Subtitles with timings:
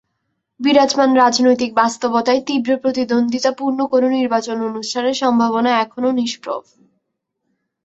[0.59, 6.61] বিরাজমান রাজনৈতিক বাস্তবতায় তীব্র প্রতিদ্বন্দ্বিতাপূর্ণ কোনো নির্বাচন অনুষ্ঠানের সম্ভাবনা এখনো নিষ্প্রভ।